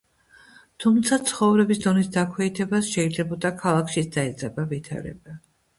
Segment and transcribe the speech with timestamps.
[0.85, 5.43] თუმცა ცხოვრების დონის დაქვეითებას შეიძლებოდა ქალაქშიც დაეძაბა ვითარება.